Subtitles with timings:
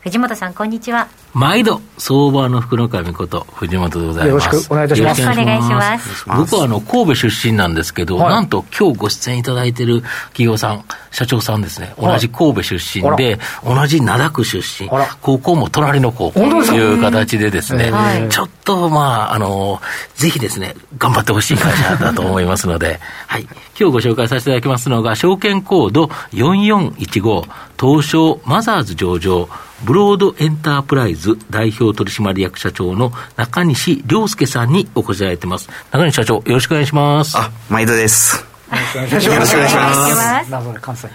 [0.00, 1.08] 藤本さんこんにちは。
[1.34, 4.46] 毎度相場の福の神こと藤本でございます。
[4.46, 5.20] よろしくお願いいたします。
[5.20, 6.24] よろしくお願いします。
[6.26, 8.30] 僕はあの神戸出身なんですけど、はい。
[8.30, 10.00] なんと今日ご出演いただいている
[10.32, 11.92] 企業さん社長さんですね。
[11.98, 14.88] 同じ神戸出身で、同じ灘区出身。
[15.20, 18.28] 高校も隣の高校という形でですね、はい。
[18.30, 19.82] ちょっとまああの
[20.14, 23.00] ぜひですね頑張ってほしい会社だと思いますので。
[23.28, 23.42] はい。
[23.78, 27.44] 今日ご紹介させていただきますのが証券コード4415
[27.78, 29.50] 東証マザーズ上場
[29.84, 35.68] ブロードエンタープライズ代表取締役社長の中西良介さんにお越しいただいてます。
[35.90, 37.36] 中西社長、よろしくお願いします。
[37.38, 38.49] あ、毎度です。
[38.70, 41.08] よろしくおよろしくお願いしますますなるほど関西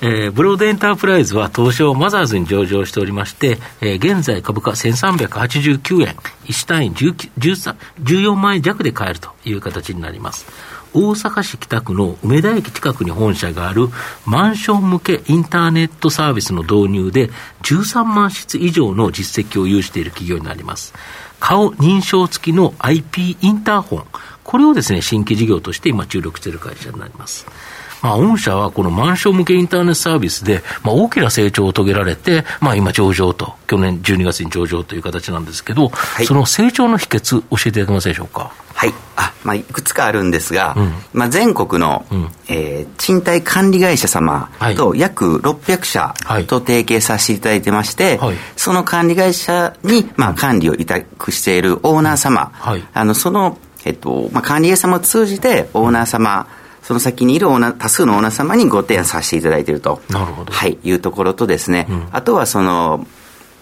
[0.00, 10.46] えーブロードエンタープライズは東証マザーズに上場しておりまして、えー現在株価1389円、1単位19 13 14万円弱で買えるという形になります。
[10.94, 13.88] 大阪市北区の梅田駅近くに本社がある
[14.24, 17.28] マンション向けインターネットサービスの導入で
[17.62, 20.94] 13万室以上の実績を有している企業になります。
[21.40, 24.04] 顔認証付きの IP インターホン、
[24.48, 27.44] これをですね、新規事業として今注力している会社になります。
[28.00, 36.24] まあ、御社はこのマンション向けインターネットサービスで、まあ、大きな成長を遂げられて、まあ、今上場と、去年12月に上場という形なんですけど、い。
[36.24, 38.50] その成長の秘訣、教えていただけますでしょうか？
[38.72, 38.94] はい。
[39.16, 40.92] あ、まあ、いくつかあるんですが、うん。
[41.12, 42.30] まあ、全国の、うん。
[42.48, 46.46] えー賃貸管理会社様と約600社はい。
[46.46, 48.36] と提携させていただいてまして、はい。
[48.56, 52.86] その管理会社に、まあ、管理を委託しているオーナー様、はい。
[52.94, 53.58] あの、その、
[53.88, 56.46] えっと、まあ、管理会社様を通じて、オーナー様、
[56.82, 60.02] その先にいるオーナー、多数のオーナー様にご提案させていただいていると。
[60.10, 60.52] なるほど。
[60.52, 62.08] はい、いうところとですね、ん。
[62.12, 63.06] あとはその、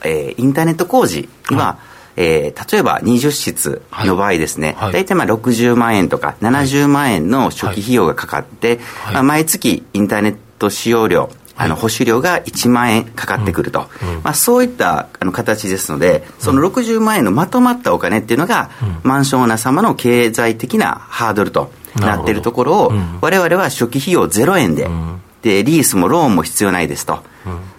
[0.03, 1.79] えーインターネット工事には、
[2.17, 4.77] えー例えば20室の場合ですね、はい。
[4.77, 9.15] はい大体まあ60万円とか70万円の初期費用がかかって、はい。
[9.15, 13.89] まあ、毎月インターネット使用料、あの保守料が1万円かかってくると、
[14.23, 18.71] まあ、そういったあの形ですのでその60万円のまとまったお金っていうのが、
[19.03, 23.19] マンションオーナー様の経済的なハードルとなっているところを、うん。
[23.21, 24.89] 我々は初期費用0円で、
[25.43, 27.23] でリースもローンも必要ないですと、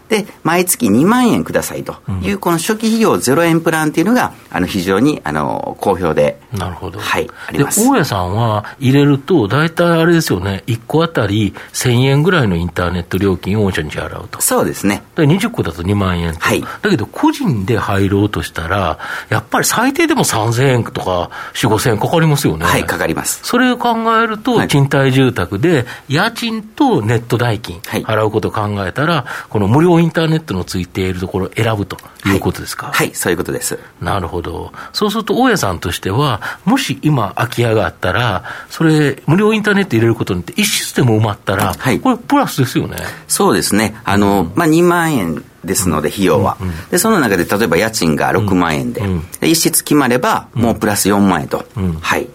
[0.09, 6.99] で毎月2万円くださいという、この初期費用0円プランっていうのがあの非常にあの好評でなるほど。
[6.99, 7.85] はいありで、ます。
[7.85, 14.41] 大家さんは入れると、大体あれですよね、1個あたり1000円ぐらいのインターネット料金を御社に支払うと。
[14.41, 15.03] そうですね。
[15.15, 16.61] で20個だと2万円と、はい。
[16.61, 22.65] だけど個人で入ろうとしたら、やっぱり最低でも3000円とか4、5000円かかりますよね。
[22.65, 23.41] はいかかります。
[23.43, 24.67] それを考えると、はい。
[24.67, 28.03] 賃貸住宅で家賃とネット代金はい。
[28.03, 32.91] 払うことを考えたら、この無料インターネットのついているところを選ぶということですか？
[32.93, 33.13] はい。
[33.13, 33.79] そういうことです。
[34.01, 34.71] なるほど。
[34.93, 41.99] そうすると、大家さんとしては、もし今、空き家があったら、それ、無料インターネット入れることによって、1システム埋まったら、はい。
[41.99, 42.97] これ、プラスですよね。
[43.27, 43.95] そうですね。
[44.03, 46.57] あの、まあ、2万円ですので費用は、
[46.91, 49.27] でその中で例えば家賃が6万円で,、うん。
[49.41, 51.97] で一室決まればもうプラス4万円と、ん。
[51.99, 52.27] はい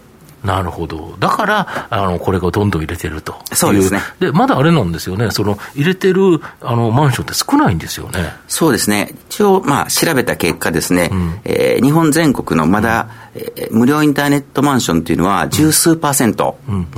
[0.44, 1.16] なるほど。
[1.20, 3.36] だから、あの、これがどんどん入れてると。
[3.53, 5.30] そうですねで、まだあれなんですよね。
[5.30, 8.32] その、入れてる、あの、マンションって少ないんですよね。
[8.48, 16.56] そうですね一応まあ調べた結果ですね、んえー日本全国のまだ、えー無料インターネットマンションというのは十数パーセント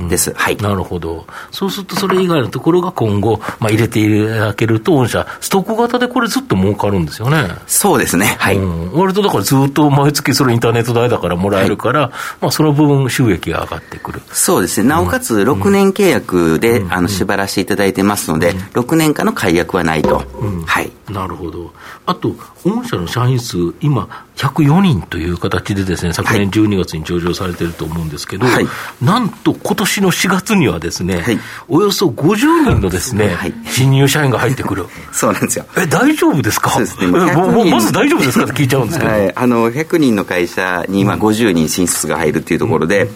[0.09, 0.57] です、はい。
[0.57, 1.25] なるほど。
[1.51, 7.47] そうすると、それ以外のところが今後、まあ、入れていただけると、御社、ストック型でこれずっと儲かるんですよね。
[7.67, 8.35] そうですね。
[8.39, 14.21] はい、うん、割とだからずっと毎月それインターネット代だからもらえるから、まあその分収益が上がってくる。
[14.31, 14.89] そうですね。
[14.89, 20.23] なおかつ6年契約で、あの縛らせていただいてますので、6年間の解約はないと、
[20.65, 20.91] はい。
[21.09, 21.71] なるほど。
[22.05, 28.67] あと、御社の社員数、今、104人という形でですね、昨年12月に上場されてると思うんですけど、はい。
[29.01, 31.39] なんと今年の4月にはですね、はい。
[31.67, 32.35] およそ50
[32.65, 33.53] 人のですね、はい。
[33.65, 34.85] 新入社員が入ってくる。
[35.11, 35.65] そうなんですよ。
[35.77, 36.71] え、大丈夫ですか？
[36.71, 37.05] そうですね。
[37.05, 38.45] えもう100もうもう人まず大丈夫ですか？
[38.45, 39.11] って聞いちゃうんですけど。
[39.11, 43.09] はい、あの100人の会社に今50人進出が入るっていうところで、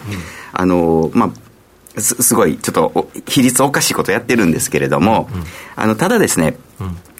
[0.52, 1.30] あのまあ
[1.96, 5.28] すすごいちょっとお比率おかしいことやってるんですけれども、
[5.76, 6.56] あのただですね、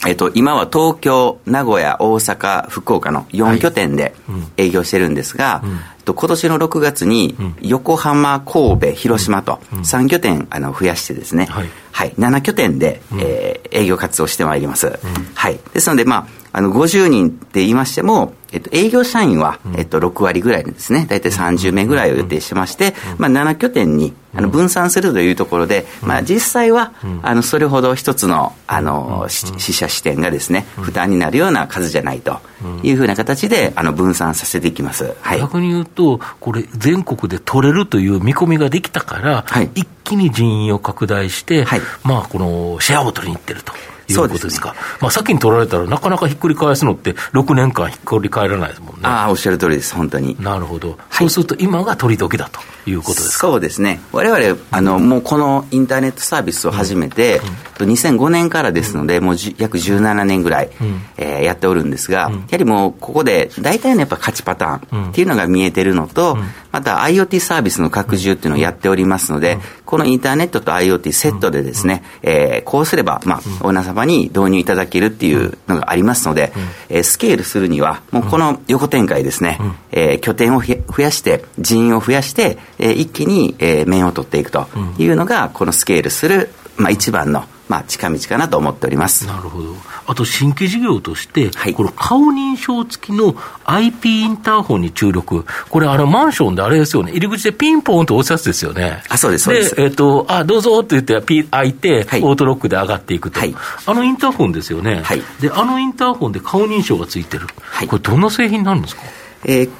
[0.06, 4.14] えっと、今は東京名古屋大阪福岡の4拠点で
[4.56, 5.62] 営業してるんですが、
[5.98, 11.68] えっと今年の6月に横浜神戸広島と3拠点あの増やしてですね、はい。
[11.92, 14.98] はい、7拠点で、えー営業活動してまいります、
[15.34, 26.92] はい、ですので、まああの、50人って言いましても、えっと、営業社員は、えっと、6割ぐらいですね、大体30名ぐらいを予定してまして、まあ、7拠点にあの分散するというところで、まあ、実際は、
[27.22, 32.40] あの、それほど一つの、あの、死者視点がですね、負担になるような数じゃないと
[32.82, 35.14] いうふうな形で、あの、分散させていきます。
[35.20, 43.72] はい、逆に言うと、これ、全国で取れるという見込みができたから、はい、一気に人員を拡大して、はい、まあ、このシェアを取りに行ってると。
[44.12, 44.70] いうことですか。
[44.70, 49.00] すね、まあ、先に取られたら、なかなかひっくり返すのって、6年間ひっくり返らないですもんね。
[49.02, 50.36] ああ、おっしゃる通りです、本当に。
[50.40, 50.98] なるほど。
[51.10, 53.48] そうすると、今が取り時だということですか？
[53.48, 54.00] そうですね。
[54.12, 57.40] 我々、あの、もうこのインターネットサービスを始めて、
[57.78, 66.38] うん、2005年からですので、もう約17年ぐらい、うん、えー、やっておるんですが、うん、やはりもう、ここで、大体のやっぱ勝ちパターンっていうのが見えてるのと、
[66.72, 76.52] また IoT サービスの拡充っていうのをやっておりますので、このインターネットと IoT セットでですね、えー、こうすれば、まあ、オーナー様に導入いただけるっていうのがありますので、
[76.88, 79.58] えー、スケールするには、もうこの横展開ですね、
[79.90, 84.68] えー、拠点を増やして、人員を増やして、えー、一気に、えー、面を取っていくと
[84.98, 89.28] いうのが、このスケールする、まあ、一番のまあ、近道かなと思っております。
[89.28, 89.76] なるほど、
[90.06, 99.04] あと新規事業として、はい、この顔認証付きの IP インターホンに注力、これ、あのマンションであれですよね、入り口でピンポンと押すやつですよね。
[99.08, 99.76] あそうですそうです。
[99.76, 103.54] で、えっ、ー、と、あどうぞって言って、ピ開いて、はい、オートロックで上がっていくと、はい、
[103.86, 109.02] あのインターホンですよね、はい、で、あのインターホンで顔認証がついてる、はい、これ、どんな製品になるんですか？
[109.44, 109.70] えー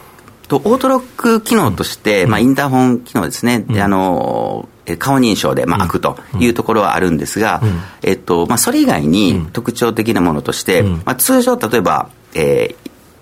[0.46, 12.74] と、オートロック機能として、うん、まあ、インターホン機能ですね、うん、であの顔認証で、まあ、開くというところはあるんですが、うん、えっとまあ、それ以外に特徴的なものとして、まあ、通常、例えば、え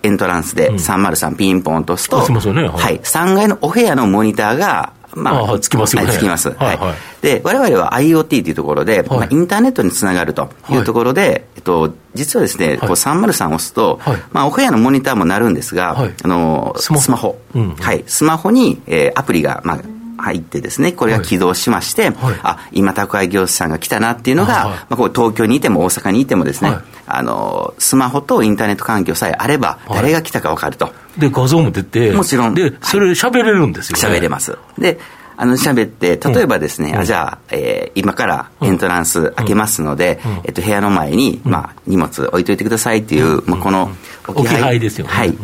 [0.02, 6.12] ー、エントランスで303ピンポンと押すと、ね、はい、3階のお部屋のモニターがまあ、つきますよね。
[6.12, 6.50] つきます。
[6.50, 6.76] はい。
[6.76, 10.76] はい、で、我々は IoT というところで、はい、まあ、インターネットにつながるとい。
[10.76, 14.00] うところで、はい、えっと、実はですね、こう303を押すと、
[14.32, 19.80] まあ、お部屋のモニターもなるんですが、あのスマホ、うん、はい、スマホに、えー、アプリが、まあ、
[20.18, 30.92] 入ってですね、これが起動しまして、はい、あ、今宅配業者さんが来たなっていうのが、はい、まあ、こう東京にいても大阪にいてもですね、はい、あの、スマホとインターネット環境さえあれば、誰が来たか分かると。
[31.16, 32.54] で、画像も出て、もちろん。
[32.54, 34.16] で、それ喋れるんですよね。
[34.18, 34.58] 喋れます。
[34.76, 34.98] で、
[35.40, 43.88] あの、喋って、例えばですね、うん、あじゃあ、えー、今からエントランス開けますので、うん、えっと、部屋の前に、まあ、荷物置いといてくださいっていう、まあ、この
[44.26, 45.12] 置き配ですよね。
[45.12, 45.38] はい。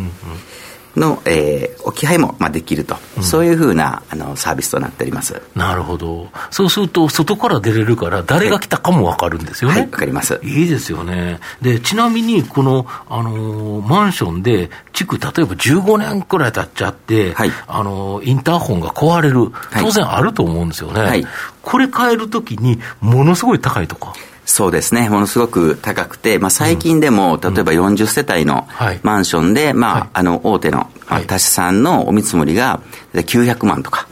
[0.97, 5.41] の、えー、置き配も、まあ、できると、うん、そういうふうなあのサービスとなっております。
[5.55, 9.81] なるほど、そうすると、外から出れるから、誰が来たかも分かるんですよね。
[9.81, 10.41] はい、分かります。
[10.43, 11.41] いいですよね。
[11.63, 21.01] で、ちなみに、この、あのー、マンションで、地区、例えば15年くらい経っちゃって、はい、あのー、インターホンが壊れる、当然あると思うんですよね。
[21.01, 21.27] はい、
[21.63, 24.15] これ変えるときに、ものすごい高いとか。
[24.47, 28.69] そうですね、ものすごく高くて、まあ、最近でも、例えば40世帯の
[29.03, 30.91] マンションで、まあ、あの大手の
[31.27, 32.81] 他社さんのお見積もりが
[33.15, 34.07] 900万とか。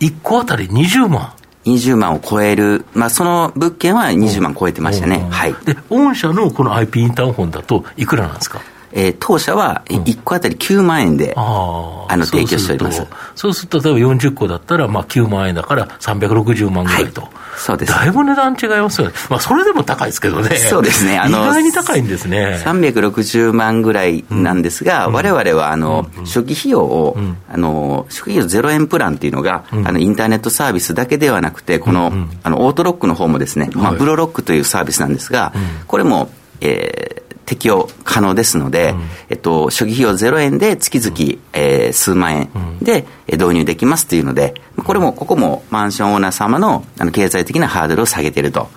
[0.00, 1.32] 1個あたり20万
[1.64, 5.26] ？20万を超える、まあ、その物件は20万超えてましたね。
[5.30, 5.54] はい。
[5.64, 8.60] で、御社のこの IP インターホンだと、いくらなんですか？
[8.96, 13.04] えー、当社は1個あたり9万円で、うん、ああの提供しております。
[13.34, 17.92] そうすると、例えば40個だったら、まあ、9万円だから360万ぐらいと、はい、そうです。
[17.92, 21.18] だいぶ値段違いますよね、まあ、それでも高いですけどね、そうですね。
[21.18, 22.60] あの意外に高いんですね。
[22.64, 32.12] 360万ぐらいなんですが、われわれはあの、うん、初期費用を、うん、あの初期費用0円プランっていうのが、あのインターネットサービスだけではなくて、この,、
[32.42, 35.52] あのオートロックの方もですね、まあ、ブロロックというサービスなんですが、
[35.86, 48.68] これも、えー、適用可能ですので、うん、えっと、初期費用0円で月々、うん、えー、数万円で導入できますというので、これも、ここもマンションオーナー様のあの経済的なハードルを下げていると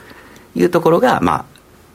[0.56, 1.46] いうところが、ま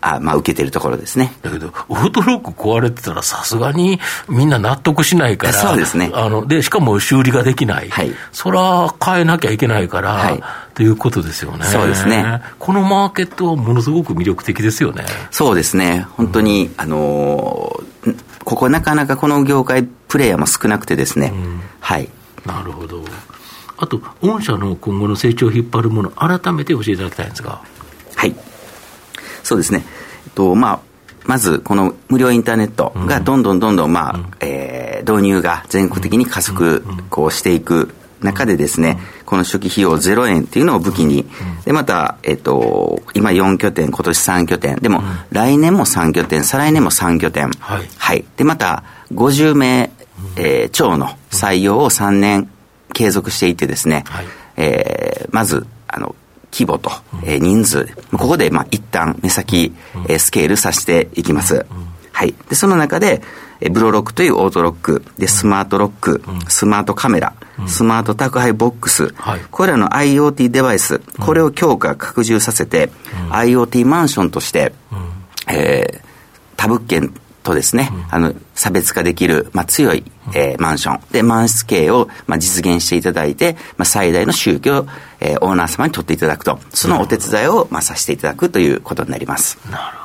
[0.02, 1.32] あ、あまあ、受けてるところですね。
[1.42, 6.10] だけど、オートロック壊れてたら、さすがにみんな納得しないから、そうですね。
[6.12, 10.42] あのでしかも修理ができない、はい、それは変えなきゃいけないから、はい、
[10.74, 11.64] ということですよね。
[11.64, 12.42] そうですね。
[12.58, 15.04] このマーケットはものすごく魅力的ですよね。
[15.30, 16.06] そうですね。
[16.16, 22.08] 本当に、うん、あのー、ここなかなかこの業界、プレイヤーも少なくてですね、うん、はい。
[22.44, 23.04] なるほど。
[23.76, 27.60] あと、御社の今後の成長を引っ張るもの、改めて教えていただきたいんですが。
[29.42, 29.46] はい。
[29.46, 29.84] そうですね。
[30.26, 30.80] えっと、まあ、
[31.24, 41.26] まず、この無料インターネットがどんどんどんどん、まあ、うん、えー、導入が全国的に加速、こうしていく中でですね、この初期費用0円っていうのを武器に、
[41.64, 47.88] で、また、えっと、今4拠点、今年3拠点、でも、来年も3拠点、再来年も3拠点、はい。
[47.98, 48.24] はい。
[48.36, 49.90] で、また、50名、
[50.36, 52.48] えー、超の採用を3年
[52.92, 56.14] 継続していてですね、はい、えー、まず、あの、
[56.52, 56.90] 規模と、
[57.24, 59.74] えー、人数、ここで、まあ、一旦目先、
[60.08, 61.66] えー、スケールさせていきます。
[62.12, 62.34] はい。
[62.48, 63.22] で、その中で、
[63.60, 72.90] えブロロックというオートロック、で、スマートロック、うん、スマートカメラ、うん、スマート宅配ボックス、はい、これらの IoT デバイス、これを強化、拡充させて、
[73.30, 74.72] IoT マンションとして、
[75.48, 76.00] えー、
[76.56, 80.04] 他物件とですね、あの、差別化できる、まあ、強い、
[80.34, 81.00] えー、マンション。
[81.10, 84.86] で、満室経営を、まあ、実現していただいて、まあ、最大の収益を、
[85.24, 89.58] えー、オーナー様に取っていただくと、そのお手伝いを、まあ、させていただくということになります。
[89.70, 89.98] なる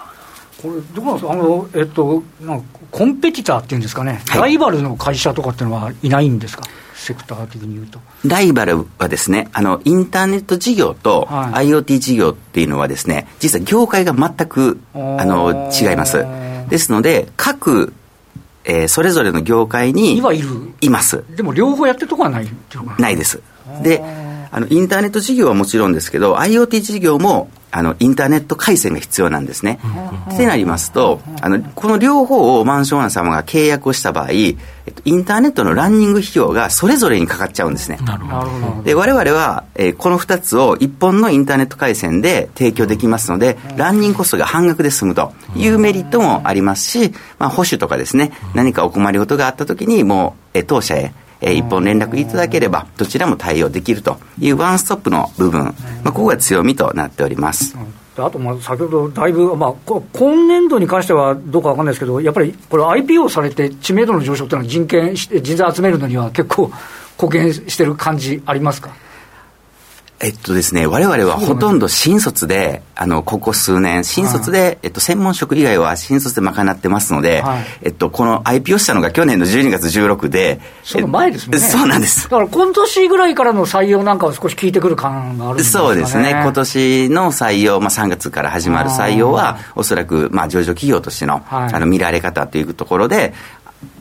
[0.61, 0.75] ほど。
[0.75, 6.63] これ、どうなんですか、あの、えっと、なんコンペティターっていうんですかね、はい、ライバルの会社とかっていうのはいないんですか？
[6.95, 7.99] セクター的に言うと。
[8.25, 16.25] ライバルはですね、あの、インターネット事業と IoT 事業っていうのはですね、実は業界が全く、あの、違います。
[16.69, 17.93] ですので、各、
[18.63, 20.49] えー、それぞれの業界に今いる
[20.81, 21.23] います。
[21.35, 22.47] でも両方やってるとこはない
[22.97, 23.41] ないです。
[23.83, 24.01] で、
[24.51, 29.79] あの、インターネット事業はもちろんですけど、IoT 事業も、あの、インターネット回線が必要なんですね。
[30.33, 34.55] ってなりますと、あの、この両方をマンションオーナー様が契約をした場合、えっ
[34.93, 37.97] と、インターネットのランニング費用がそれぞれにかかっちゃうんですね。
[38.03, 38.83] なるほど。
[38.83, 55.73] で、我々は、えー、この2つを1本のインターネット回線で提供できますので、ランニングコストが半額で済むというメリットもありますし、まあ、保守とかですね、何かお困りごとがあったときに、もう、え当社へ、えー、一本連絡いただければ、どちらも対応できるというワンストップの部分、ま
[56.05, 57.75] あ、ここが強みとなっております。
[58.19, 59.73] あと、まあ、先ほどだいぶ、まあ、
[60.13, 66.71] 今年度に関してはどうか分かんないですけど、やっぱりこれ、IPO されて知名度の上昇というのは、人権、人材集めるのには結構
[67.21, 68.89] 貢献してる感じありますか？
[70.19, 81.59] えっとですね、我々はほとんど新卒で、あの、ここ数年、新卒で、はい、えっと、専門職以外は新卒で賄ってますので、はい、えっと、この IPO したのが去年の12月16で、その前ですね。
[81.59, 82.23] そうなんです。
[82.23, 86.31] だから今年ぐらいからの採用なんかは少し効いてくる感があるんですか、ね、そうですね。
[86.31, 93.35] 今年の採用、まあ3月から始まる採用は、おそらく、まあ上場企業としての、はい、あの、見られ方というところで、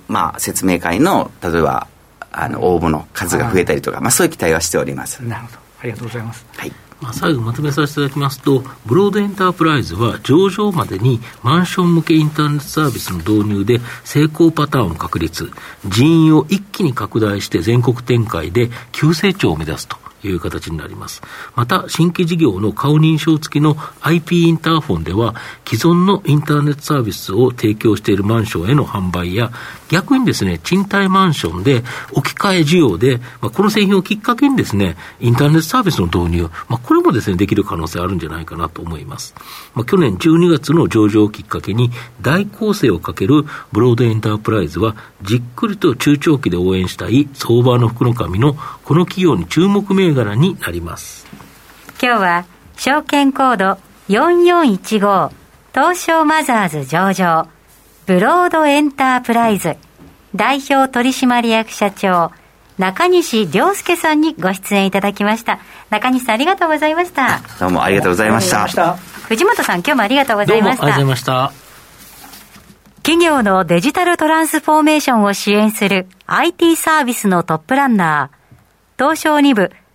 [0.08, 1.88] まあ説明会の、例えば、
[2.32, 5.22] あの、応募の数が増えたりとか、まあそういう期待はしております。
[5.22, 5.65] なるほど。
[5.86, 6.44] ありがとうございます。
[6.56, 6.72] はい。
[7.00, 15.50] まあ、最後まとめさせていただきますと、ブロードエンタープライズは上場までにマンション向けインターネットサービスの導入で成功パターンを確立、
[15.86, 20.05] 人員を一気に拡大して全国展開で急成長を目指すと。
[20.26, 21.22] いう形になります。
[21.54, 25.34] また、新規事業の顔認証付きの IP インターフォンでは、
[25.66, 29.52] 既存のインターネットサービスを提供しているマンションへの販売や、
[29.88, 39.34] 逆にですね、賃貸マンションで置き換え需要で、まあ、この製品をきっかけにですね、インターネットサービスの導入、まあ、これもですね、できる可能性あるんじゃないかなと思います。
[39.74, 41.90] まあ、去年12月の上場をきっかけに、
[42.20, 48.54] 大構成をかけるブロードエンタープライズは、じっくりと中長期で応援したい相場の福の神の
[48.84, 51.26] この企業に注目銘柄になります。
[52.00, 52.44] 今日は、
[52.76, 55.30] 証券コード4415
[55.74, 57.48] 東証マザーズ上場
[58.06, 59.76] ブロードエンタープライズ
[60.34, 62.30] 代表取締役社長
[62.78, 65.60] 中西良介さんにご出演いただきました。
[65.88, 67.40] 中西さんありがとうございました。
[67.58, 68.66] どうもありがとうございました。
[69.28, 70.82] 藤本さん今日もありがとうございました。
[70.84, 71.52] ありがとうございました。
[73.02, 78.56] 企業のデジタルトランスフォーメーションを支援する IT サービスのトップランナー
[78.98, 79.72] 東証2部